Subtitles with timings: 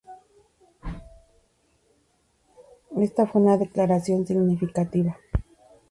[2.97, 5.15] Esta fue una declaración significativa.